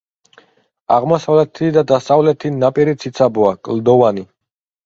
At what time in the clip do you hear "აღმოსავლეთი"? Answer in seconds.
0.95-1.69